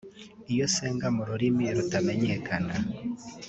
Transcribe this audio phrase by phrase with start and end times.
[0.51, 2.73] Iyo nsenga mu rurimi rutamenyekana